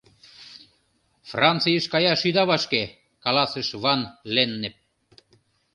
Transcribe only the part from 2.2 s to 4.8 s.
ида вашке,— каласыш Ван-Леннеп.